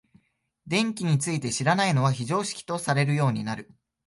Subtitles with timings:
[0.65, 3.69] 電気について知らないのは非常識とされるようになる。